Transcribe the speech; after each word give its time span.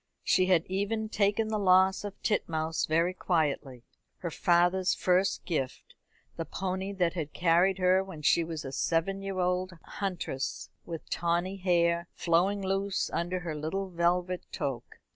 She 0.23 0.47
had 0.47 0.65
even 0.65 1.09
taken 1.09 1.49
the 1.49 1.59
loss 1.59 2.03
of 2.03 2.19
Titmouse 2.23 2.87
very 2.87 3.13
quietly 3.13 3.83
her 4.17 4.31
father's 4.31 4.95
first 4.95 5.45
gift, 5.45 5.93
the 6.37 6.43
pony 6.43 6.91
that 6.93 7.13
had 7.13 7.33
carried 7.33 7.77
her 7.77 8.03
when 8.03 8.23
she 8.23 8.43
was 8.43 8.65
a 8.65 8.71
seven 8.71 9.21
year 9.21 9.37
old 9.37 9.73
huntress 9.83 10.71
with 10.87 11.07
tawny 11.11 11.57
hair 11.57 12.07
flowing 12.15 12.63
loose 12.63 13.11
under 13.13 13.41
her 13.41 13.53
little 13.53 13.91
velvet 13.91 14.41
toque. 14.51 14.97